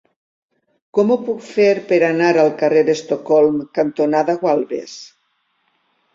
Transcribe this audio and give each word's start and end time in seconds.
Com 0.97 1.11
ho 1.11 1.17
puc 1.27 1.43
fer 1.49 1.67
per 1.91 1.99
anar 2.07 2.31
al 2.45 2.49
carrer 2.63 2.83
Estocolm 2.95 3.61
cantonada 3.77 4.37
Gualbes? 4.43 4.99